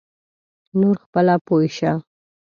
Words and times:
نور 0.79 0.95
خپله 1.03 1.35
پوی 1.45 1.67
شه. 1.77 1.91